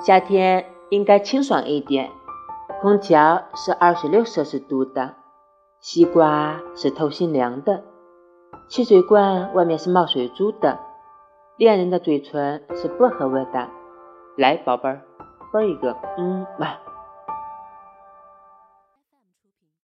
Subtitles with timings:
[0.00, 2.10] 夏天应该清爽一点，
[2.80, 5.16] 空调是二十六摄氏度的，
[5.80, 7.82] 西瓜是透心凉的，
[8.68, 10.78] 汽水罐外面是冒水珠的，
[11.56, 13.68] 恋人的嘴唇是薄荷味的。
[14.36, 15.02] 来，宝贝儿，
[15.52, 16.78] 啵一个，嗯，哇。